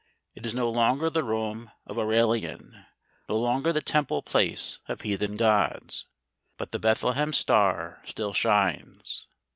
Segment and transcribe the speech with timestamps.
[0.33, 2.87] It is no longer the Rome of Aurelian,
[3.29, 6.07] no longer the temple place of heathen gods.
[6.57, 9.27] But the Bethlehem Star still shines.